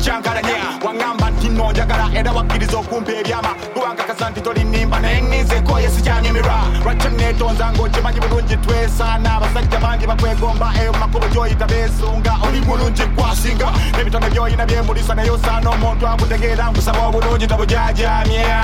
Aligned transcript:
Mukwano 0.00 1.14
nno 1.56 1.72
njagala 1.72 2.10
era 2.14 2.32
wakkiriza 2.32 2.78
okumpa 2.78 3.12
ebyama. 3.12 3.48
Kubankakasa 3.74 4.30
nti 4.30 4.40
tolinimba 4.40 5.00
naye 5.00 5.20
nninzeko 5.20 5.80
yesikyanyumirwa 5.80 6.56
lwaki 6.84 7.08
neetonza 7.08 7.72
ng'okimanyi 7.72 8.20
bulungi 8.20 8.56
twesaana 8.56 9.36
abasajja 9.36 9.78
bangi 9.80 10.06
bakwegomba 10.06 10.72
eyo 10.80 10.92
mu 10.92 10.98
makubo 10.98 11.26
gy'oyita 11.32 11.66
beesunga. 11.66 12.32
Oli 12.46 12.60
mulungi 12.60 13.04
kwasinga 13.16 13.68
n'ebitone 13.96 14.28
by'oyina 14.30 14.66
byembulisa 14.66 15.14
naye 15.14 15.30
osaana 15.30 15.70
omuntu 15.70 16.06
akutegeera 16.06 16.70
nkusaba 16.70 17.06
obulungi 17.08 17.46
tabujajamya 17.46 18.60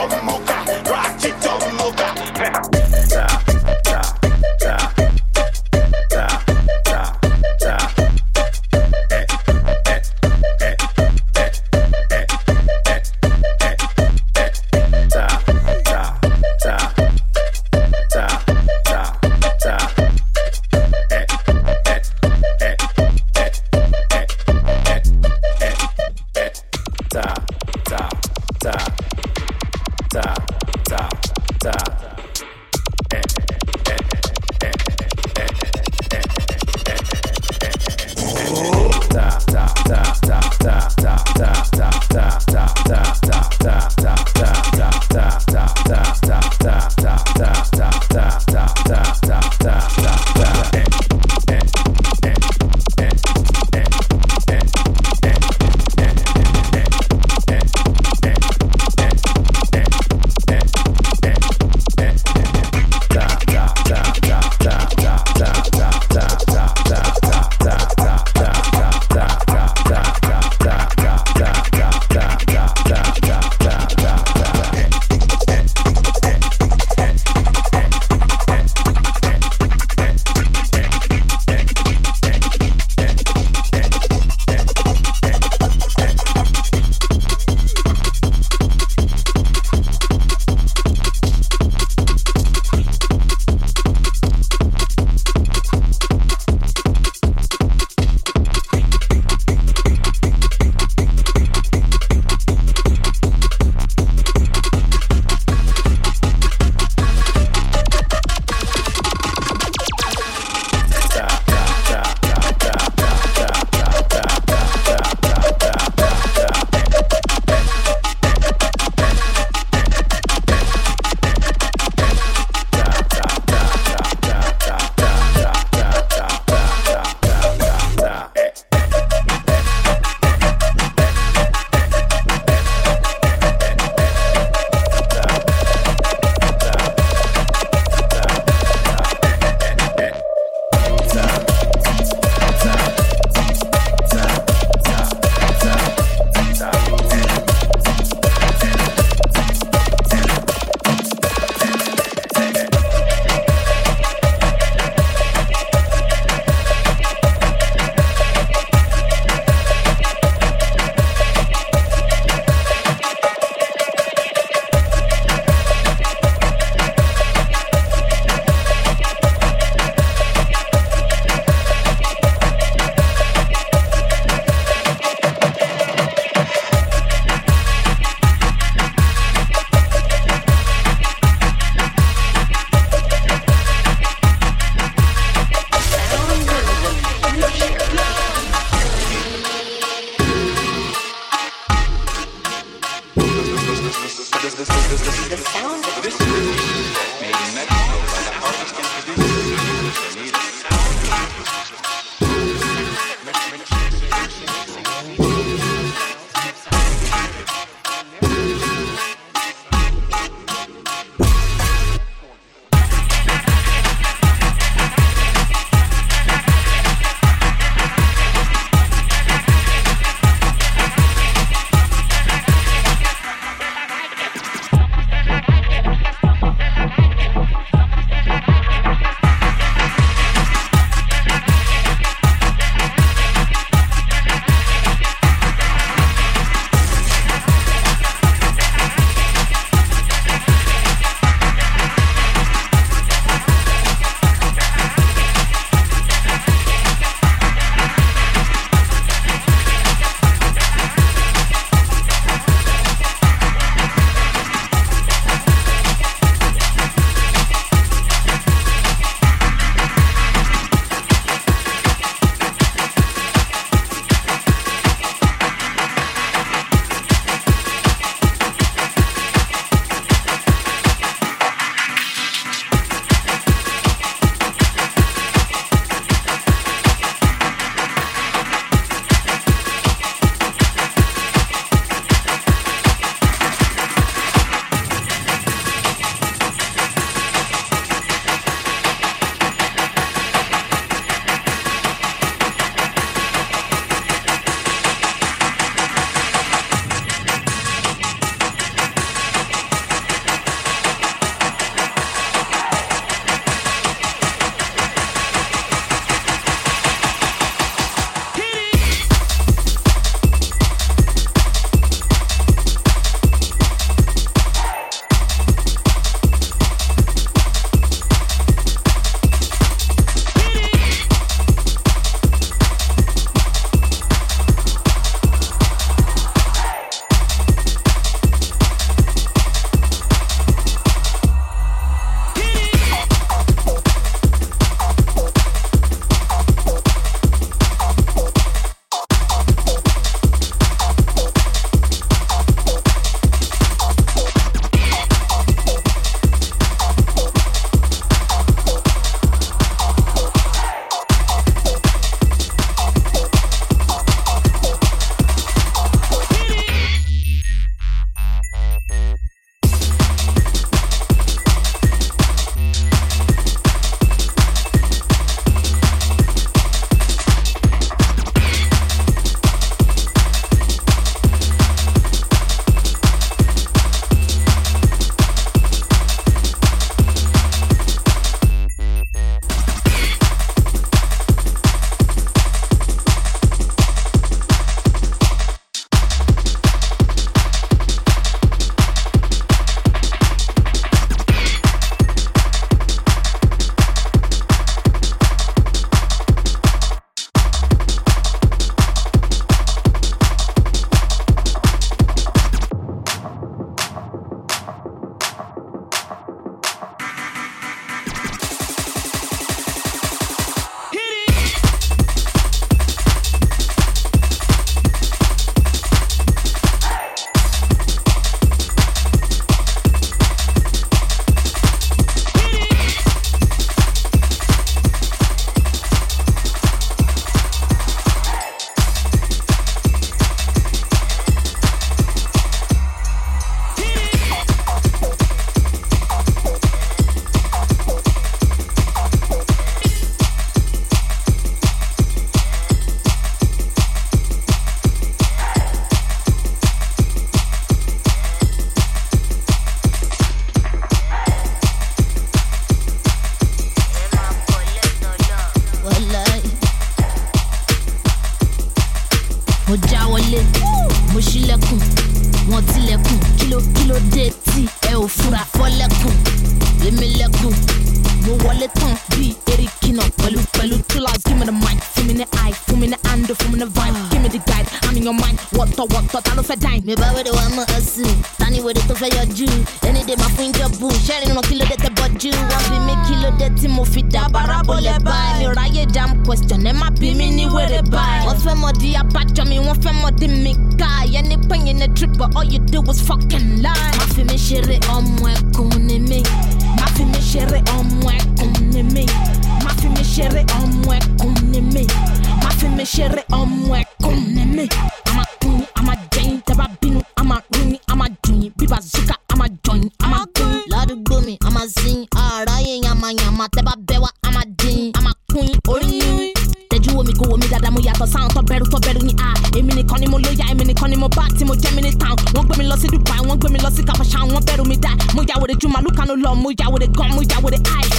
omi 517.10 517.18
kò 517.18 517.34
omi 517.34 517.46
dáadáa 517.50 517.70
mo 517.74 517.80
yàtọ̀ 517.86 518.06
sáwọn 518.12 518.30
tó 518.34 518.40
bẹ̀rù 518.48 518.66
tó 518.72 518.78
bẹ̀rù 518.86 519.00
ní 519.06 519.12
a 519.18 519.30
èmi 519.58 519.72
nìkan 519.76 519.98
ni 520.00 520.06
mo 520.12 520.18
lóya 520.24 520.44
èmi 520.52 520.64
nìkan 520.68 520.90
ni 520.90 520.96
mo 521.02 521.08
bá 521.16 521.24
tí 521.38 521.44
mo 521.48 521.54
jẹ́ 521.62 521.74
mi 521.76 521.82
ní 521.82 521.90
town. 522.00 522.16
Wọ́n 522.34 522.44
gbé 522.46 522.54
mi 522.58 522.64
lọ 522.70 522.76
sí 522.80 522.86
dubai 522.92 523.20
wọ́n 523.28 523.38
gbé 523.40 523.48
mi 523.52 523.58
lọ 523.64 523.70
sí 523.76 523.82
kàfàṣà 523.88 524.18
wọ́n 524.32 524.44
bẹ̀rù 524.46 524.64
mi 524.70 524.76
dá 524.84 524.90
mo 525.14 525.22
yà 525.28 525.34
wòde 525.40 525.54
ju 525.60 525.68
màlúù 525.74 525.92
kanu 525.98 526.14
lọ 526.24 526.30
mo 526.42 526.48
yà 526.58 526.66
wòde 526.72 526.86
gan 526.98 527.10
mo 527.16 527.22
yà 527.30 527.36
wòde 527.44 527.58
eye. 527.76 527.98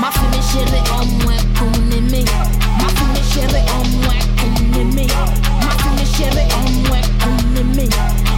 má 0.00 0.08
fi 0.16 0.24
mi 0.32 0.40
ṣeré 0.50 0.80
ọmọ 0.98 1.28
ẹkùn 1.38 1.72
ni 1.90 1.98
mí. 2.12 2.22
Má 2.80 2.88
fi 2.96 3.04
mi 3.12 3.20
ṣeré 3.32 3.60
ọmọ 3.78 4.10
ẹkùn 4.20 4.54
ni 4.72 4.82
mí. 4.96 5.06
Má 5.64 5.72
fi 5.80 5.88
mi 5.96 6.04
ṣeré 6.14 6.42
ọmọ 6.60 6.94
ẹkùn 7.02 7.36
ni 7.54 7.62
mí. 7.76 7.86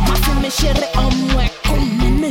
Má 0.08 0.14
fi 0.22 0.30
mi 0.42 0.48
ṣeré 0.58 0.86
ọmọ 1.04 1.38
ẹkùn 1.46 1.82
ni 2.00 2.08
mí. 2.20 2.30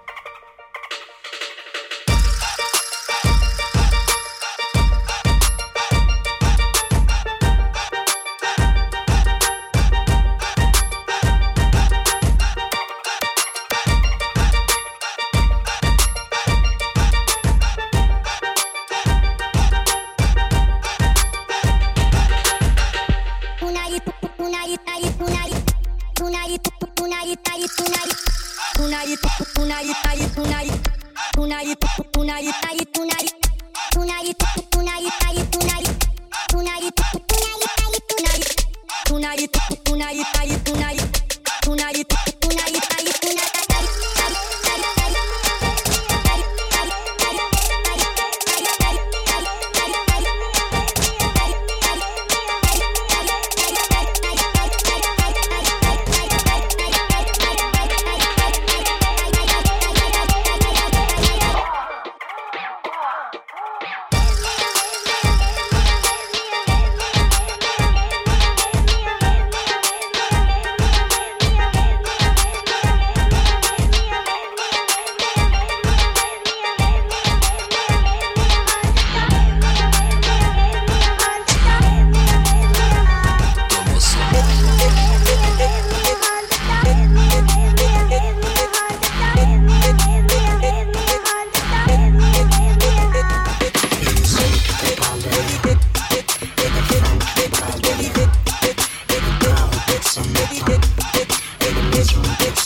It's 102.01 102.13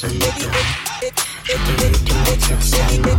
a 0.01 0.07
little, 0.07 0.49
I 0.49 1.11
need 1.75 2.47
ya. 2.47 2.57
She 2.61 3.01
do 3.01 3.14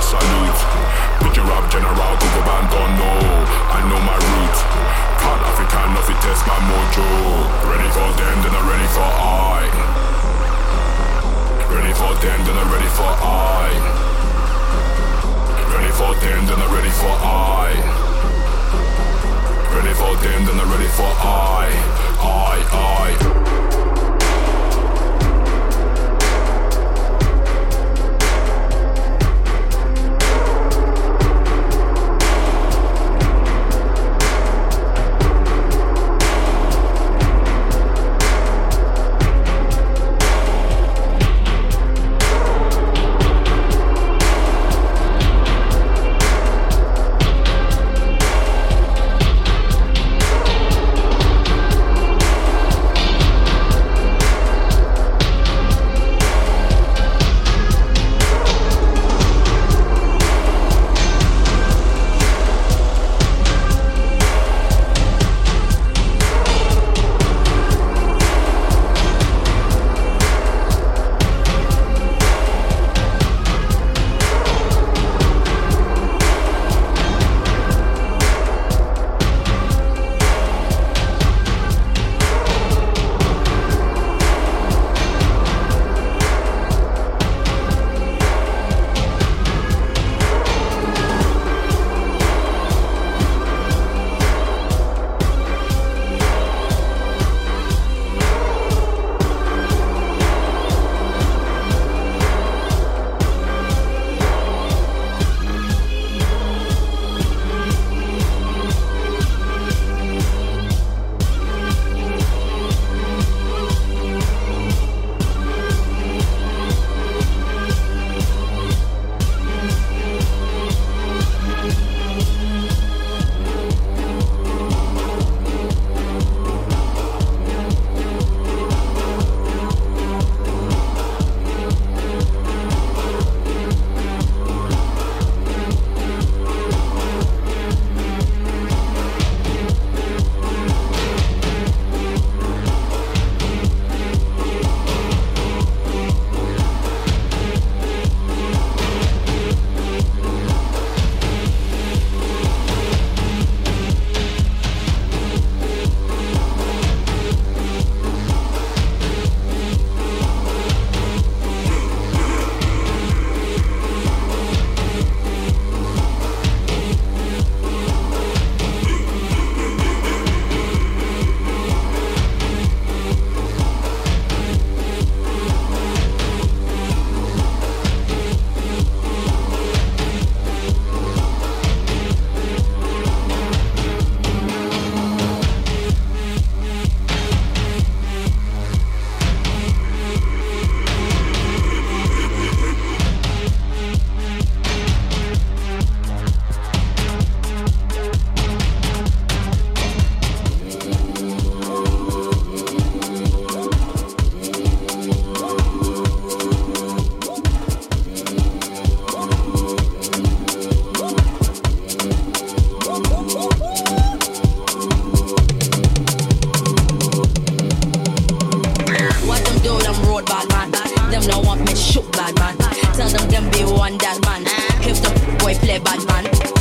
a 0.00 0.02
salute. 0.02 0.60
picture 1.20 1.44
your 1.44 1.52
up, 1.52 1.68
general, 1.68 2.12
go 2.16 2.26
go 2.32 2.40
band 2.48 2.72
on, 2.72 2.90
no. 2.96 3.12
I 3.76 3.80
know 3.88 4.00
my 4.00 4.16
route. 4.16 4.60
Proud 5.20 5.40
African, 5.44 5.88
nothing 5.92 6.16
test 6.24 6.42
my 6.48 6.56
mojo. 6.68 7.04
Ready 7.68 7.90
for 7.92 8.08
them, 8.16 8.36
then 8.40 8.54
I'm 8.56 8.66
ready 8.72 8.88
for 8.96 9.04
I. 9.04 9.60
Ready 11.68 11.92
for 12.00 12.12
them, 12.24 12.38
then 12.46 12.56
I'm 12.56 12.70
ready 12.72 12.90
for 12.96 13.12
I. 13.12 13.68
Ready 15.74 15.92
for 16.00 16.12
them, 16.24 16.40
then 16.48 16.58
I'm 16.64 16.72
ready 16.72 16.92
for 17.00 17.14
I. 17.20 17.68
Ready 19.76 19.94
for 20.00 20.12
them, 20.24 20.40
then 20.46 20.60
I'm 20.60 20.70
ready 20.72 20.90
for 20.96 21.10
I. 21.12 21.68
I, 22.20 22.56
I. 22.72 23.69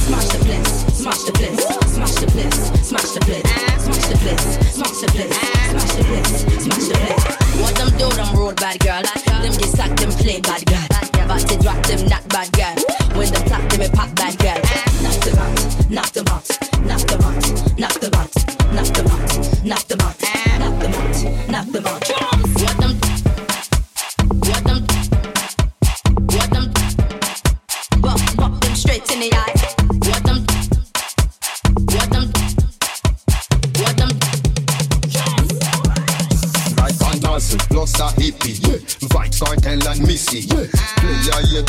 smash 0.09 0.27
the 0.29 0.39
place, 0.43 0.69
smash 0.97 1.23
the 1.23 1.31
place, 1.31 1.65
smash 1.93 2.15
the 2.15 2.27
place, 2.33 2.57
smash 2.81 3.11
the 3.13 3.19
place, 3.21 3.45
smash 3.77 4.07
the 4.09 4.17
place, 4.17 4.41
smash 4.73 4.97
the 5.01 5.07
place, 5.13 5.37
smash 5.69 5.93
the 5.93 6.03
place, 6.09 6.29
smash 6.65 6.87
the 6.89 6.95
place. 6.97 7.61
What 7.61 7.75
them 7.75 7.89
do, 7.97 8.09
them 8.17 8.35
road 8.35 8.55
bad 8.55 8.79
girl. 8.79 9.03
Them 9.41 9.53
just 9.53 9.79
act 9.79 9.99
them 9.99 10.11
play 10.11 10.41
bad 10.41 10.65
girl. 10.65 10.87
But 11.27 11.45
to 11.47 11.57
drop 11.59 11.85
them 11.85 12.07
not 12.07 12.27
bad 12.29 12.51
girl. 12.53 12.75
When 13.15 13.31
them 13.31 13.43
clap 13.45 13.69
them 13.69 13.91
pop 13.91 14.15
bad 14.15 14.38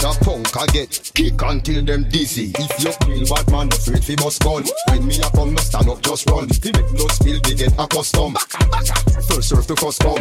Yet 0.01 0.17
a 0.17 0.25
punk 0.25 0.57
I 0.57 0.67
get 0.67 1.11
kick 1.15 1.43
until 1.43 1.85
them 1.85 2.09
dizzy. 2.09 2.53
If 2.57 2.83
you 2.83 2.93
kill 3.05 3.35
bad 3.35 3.51
man, 3.51 3.69
afraid 3.69 4.03
fi 4.03 4.17
must 4.25 4.43
gun. 4.43 4.65
When 4.89 5.07
me 5.07 5.19
a 5.19 5.29
come, 5.31 5.53
no 5.55 5.61
stand 5.61 5.89
up, 5.89 6.01
just 6.03 6.29
run. 6.31 6.49
Fi 6.49 6.73
make 6.73 6.93
no 6.93 7.07
spill, 7.09 7.41
they 7.41 7.55
get 7.55 7.73
accustomed. 7.79 8.39
First 9.29 9.49
serve 9.51 9.67
to 9.67 9.75
custom. 9.75 10.17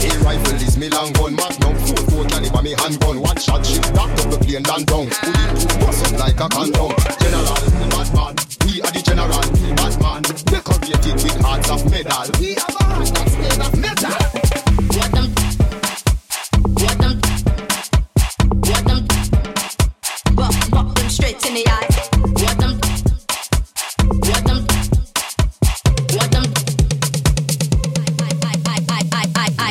Hey, 0.00 0.16
rifle 0.24 0.54
is 0.54 0.78
me 0.78 0.88
long 0.88 1.12
gun. 1.12 1.34
Magnum 1.36 1.76
four 1.76 1.96
four 2.08 2.24
caliber 2.24 2.62
me 2.62 2.74
handgun. 2.78 3.20
One 3.20 3.38
shot 3.38 3.66
shit 3.66 3.84
knock 3.92 4.10
up 4.10 4.30
the 4.30 4.38
plane 4.38 4.62
land 4.62 4.86
down. 4.86 5.08
Put 5.08 5.36
it 5.36 5.68
to 5.68 5.78
bust 5.78 6.06
up 6.06 6.20
like 6.20 6.40
a 6.40 6.48
condom. 6.48 6.92
General, 7.20 7.60
bad 7.92 8.08
man. 8.14 8.34
We 8.64 8.80
are 8.80 8.92
the 8.92 9.02
general, 9.04 9.44
bad 9.76 9.94
man. 10.00 10.22
Decorated 10.48 11.14
with 11.20 11.40
hearts 11.44 11.70
of 11.70 11.84
metal. 11.90 12.32
We 12.40 12.54
have 12.54 12.76
a 12.80 12.84
heart 12.84 13.60
of 13.60 13.78
metal. 13.78 14.37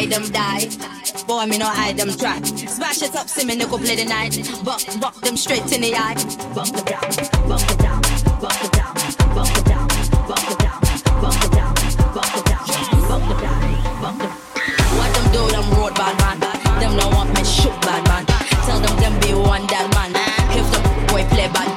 I 0.08 0.10
them 0.10 0.32
die. 0.32 0.70
Boy, 1.28 1.46
me 1.48 1.58
no 1.58 1.66
hide 1.66 1.98
them 1.98 2.16
try. 2.16 2.42
Smash 2.42 3.02
it 3.02 3.14
up, 3.14 3.28
see 3.28 3.46
me 3.46 3.58
no 3.58 3.68
go 3.68 3.78
play 3.78 3.96
the 3.96 4.06
night. 4.06 4.40
Buck, 4.64 4.82
buck 5.02 5.16
them 5.20 5.36
straight 5.36 5.70
in 5.74 5.82
the 5.82 5.94
eye. 5.96 6.16
Buck 6.56 6.72
them 6.72 6.86
down, 6.86 7.12
buck 7.50 7.60
them 7.68 7.82
down, 7.82 8.02
buck 8.40 8.56
them 8.56 8.72
down. 8.72 8.94
What 14.96 15.10
them 15.14 15.26
do, 15.34 15.42
them 15.52 15.70
road 15.76 15.94
bad 15.96 16.16
man. 16.22 16.40
Them 16.80 16.96
no 16.96 17.10
want 17.10 17.34
me 17.36 17.44
shoot 17.44 17.76
bad 17.82 18.08
man. 18.08 18.26
Tell 18.66 18.80
them 18.80 18.96
them 19.02 19.20
be 19.20 19.34
one 19.34 19.68
that 19.68 19.92
man. 19.94 20.16
If 20.56 20.72
the 20.72 20.80
boy 21.12 21.26
play 21.28 21.50
bad 21.50 21.77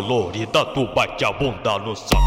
Colorida, 0.00 0.64
tu 0.72 0.88
bate 0.94 1.24
a 1.24 1.32
bunda 1.32 1.78
no 1.78 1.94
saco. 1.94 2.19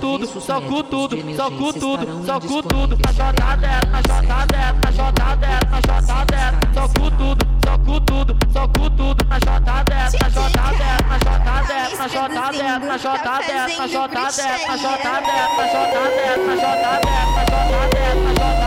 tudo, 0.00 0.26
só 0.40 0.60
cu 0.60 0.82
tudo, 0.82 1.16
só 1.36 1.50
cu 1.50 1.72
tudo, 1.72 2.24
só 2.26 2.40
cu 2.40 2.62
tudo. 2.62 2.98
Na 3.04 3.12
jogada 3.12 3.66
é, 3.66 3.86
na 3.90 4.00
jogada 4.02 4.56
é, 4.56 4.72
na 4.84 4.90
jogada 4.90 5.46
é, 5.46 5.60
na 5.70 5.80
jogada 5.80 6.36
é. 6.36 6.74
Só 6.74 6.88
cu 6.88 7.10
tudo, 7.10 7.46
só 7.64 7.78
cu 7.78 8.00
tudo, 8.00 8.36
só 8.52 8.68
cu 8.68 8.90
tudo. 8.90 9.24
Na 9.28 9.38
jogada 9.38 9.94
é, 9.94 10.04
na 10.22 10.28
jogada 10.28 10.84
é, 10.84 10.96
na 11.08 11.18
jogada 11.18 11.72
é, 11.72 11.96
na 11.96 12.08
jogada 12.08 12.56
é, 12.56 12.78
na 12.78 12.98
jogada 12.98 13.52
é, 13.52 13.76
na 13.76 13.86
jogada 13.86 14.42
é, 14.42 14.66
na 14.66 14.76
jogada 14.76 15.30
é, 15.30 15.46
na 15.46 15.66
jogada 15.66 16.10
é, 16.20 16.36
na 16.36 16.54
jogada 16.56 17.08
é, 17.08 17.24
na 17.24 18.34
jogada 18.34 18.60
é. 18.60 18.63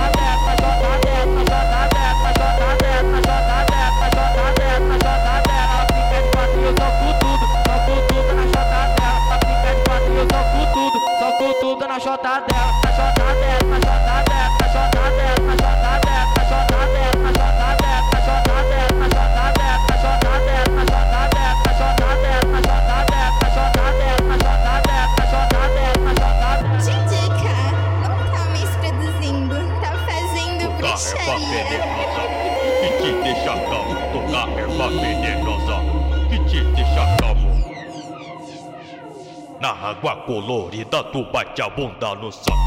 Água 39.88 40.26
colorida, 40.26 41.04
tu 41.12 41.24
bate 41.32 41.62
a 41.62 41.70
bunda 41.70 42.16
no 42.16 42.32
saco. 42.32 42.67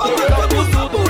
bateu, 0.00 0.70
tá 0.70 1.09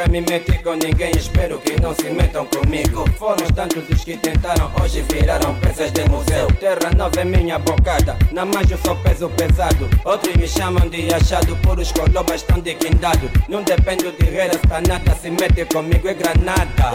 Nunca 0.00 0.12
me 0.12 0.20
meti 0.22 0.58
com 0.62 0.72
ninguém, 0.76 1.10
espero 1.14 1.58
que 1.58 1.78
não 1.78 1.94
se 1.94 2.08
metam 2.08 2.46
comigo. 2.46 3.04
Foram 3.18 3.46
tantos 3.48 3.86
os 3.90 4.02
que 4.02 4.16
tentaram, 4.16 4.70
hoje 4.80 5.02
viraram 5.02 5.54
peças 5.56 5.92
de 5.92 6.08
museu. 6.08 6.46
Terra 6.58 6.90
nova 6.96 7.20
é 7.20 7.24
minha 7.24 7.58
bocada, 7.58 8.16
na 8.32 8.44
eu 8.70 8.78
sou 8.78 8.96
peso 8.96 9.28
pesado. 9.28 9.90
Outros 10.06 10.34
me 10.36 10.48
chamam 10.48 10.88
de 10.88 11.12
achado, 11.12 11.54
por 11.56 11.78
os 11.78 11.92
colobas 11.92 12.36
estão 12.36 12.60
de 12.60 12.72
guindado. 12.74 13.30
Não 13.46 13.62
dependo 13.62 14.10
de 14.12 14.24
reira, 14.24 14.54
está 14.54 14.80
nada, 14.80 15.14
se 15.20 15.30
mete 15.30 15.66
comigo 15.66 16.08
é 16.08 16.14
granada. 16.14 16.92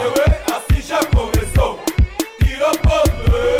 Assim 0.52 0.82
já 0.82 0.98
começou. 1.04 1.78
Tira 2.42 2.72
Senhora, 2.82 3.55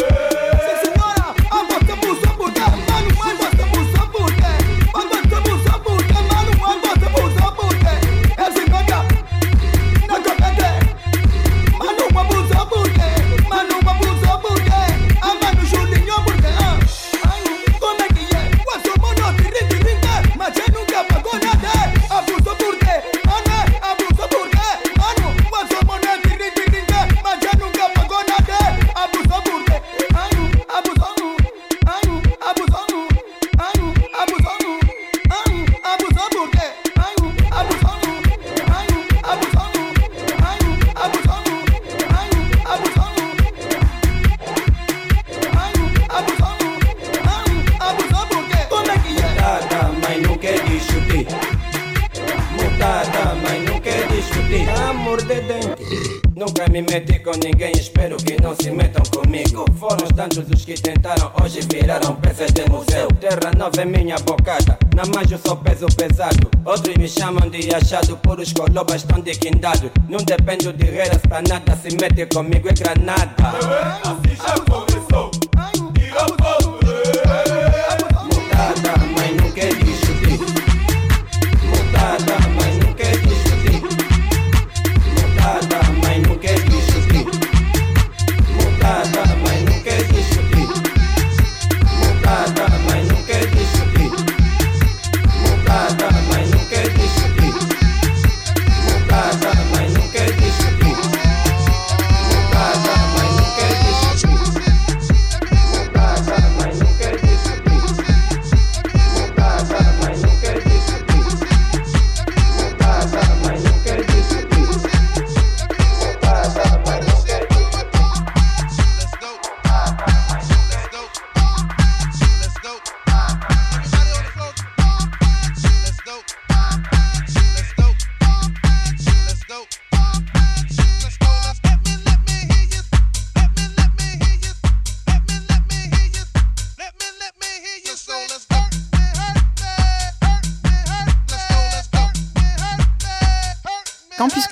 Amigo 72.39 72.66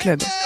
Club. 0.05 0.44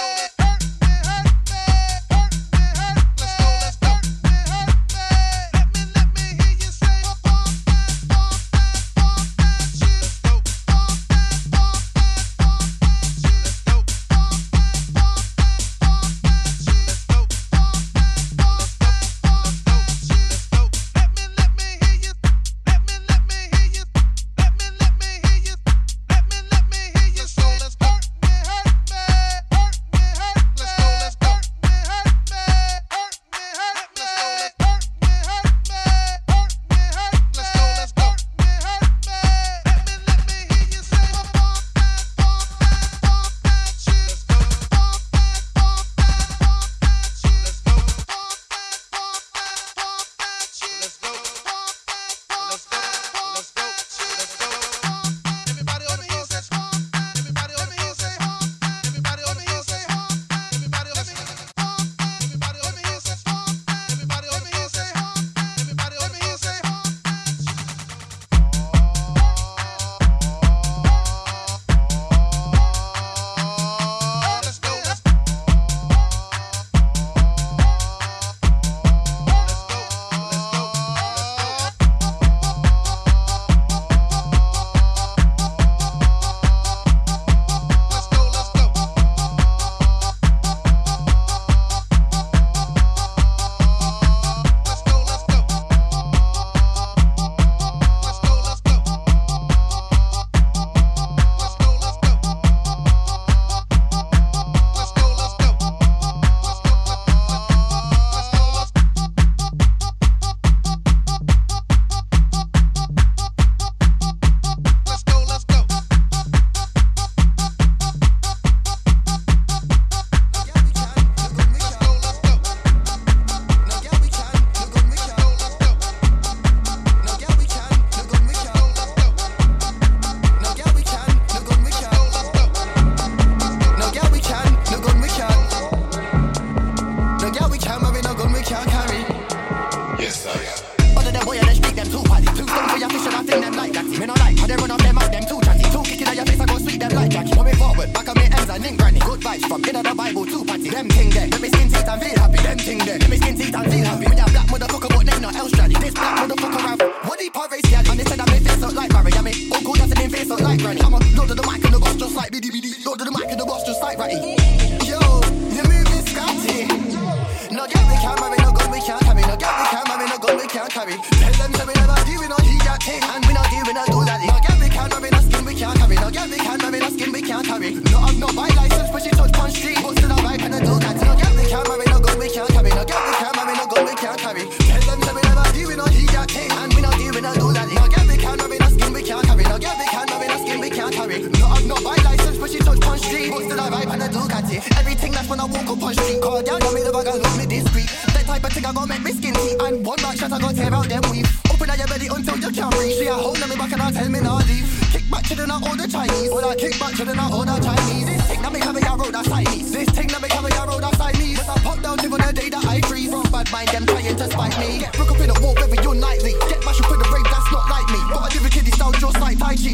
me 203.49 203.55
back 203.57 203.71
and 203.71 203.81
I 203.81 203.91
tell 203.91 204.09
me 204.09 204.19
not 204.21 204.45
leave. 204.47 204.69
Kick 204.91 205.09
back 205.09 205.23
to 205.23 205.35
the 205.35 205.47
not 205.47 205.67
order 205.67 205.87
Chinese. 205.87 206.29
Well, 206.29 206.49
I 206.49 206.55
kick 206.55 206.77
back 206.79 206.93
to 206.95 207.05
the 207.05 207.15
not 207.15 207.33
order 207.33 207.57
Chinese. 207.57 208.05
This 208.05 208.21
thing 208.27 208.41
that 208.41 208.53
me 208.53 208.59
have 208.59 208.77
a 208.77 208.97
road 208.97 209.15
outside 209.15 209.47
me. 209.49 209.63
This 209.63 209.89
thing 209.89 210.07
that 210.07 210.21
me 210.21 210.29
have 210.29 210.45
a 210.45 210.67
road 210.69 210.83
outside 210.83 211.17
me. 211.17 211.35
Cause 211.35 211.49
I 211.49 211.57
pop 211.59 211.81
down 211.81 211.97
tip 211.97 212.13
on 212.13 212.21
the 212.21 212.33
day 212.33 212.49
that 212.49 212.65
I 212.65 212.81
freeze. 212.81 213.09
From 213.09 213.23
bad 213.31 213.51
mind, 213.51 213.69
them 213.69 213.85
trying 213.85 214.15
to 214.15 214.27
spite 214.29 214.59
me. 214.59 214.79
Get 214.79 214.93
broke 214.93 215.11
up 215.11 215.19
in 215.19 215.29
a 215.29 215.37
war 215.41 215.55
you're 215.83 215.95
nightly. 215.95 216.33
Get 216.47 216.63
mashed 216.63 216.83
up 216.83 216.91
in 216.91 216.99
the 216.99 217.09
rave, 217.09 217.25
that's 217.25 217.51
not 217.51 217.65
like 217.69 217.89
me. 217.89 217.99
But 218.13 218.21
I 218.21 218.27
live 218.33 218.45
a 218.45 218.49
kiddie 218.49 218.71
style 218.71 218.91
just 218.91 219.19
like 219.19 219.39
Tai 219.39 219.55
Chi. 219.55 219.73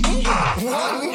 One. 0.63 1.14